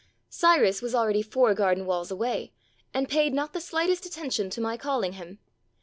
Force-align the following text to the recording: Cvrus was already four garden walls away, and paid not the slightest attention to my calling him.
Cvrus 0.31 0.81
was 0.81 0.95
already 0.95 1.21
four 1.21 1.53
garden 1.53 1.85
walls 1.85 2.09
away, 2.09 2.51
and 2.91 3.07
paid 3.07 3.35
not 3.35 3.53
the 3.53 3.61
slightest 3.61 4.03
attention 4.03 4.49
to 4.49 4.59
my 4.59 4.75
calling 4.75 5.13
him. 5.13 5.37